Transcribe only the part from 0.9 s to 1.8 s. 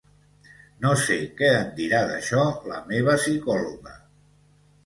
sé què en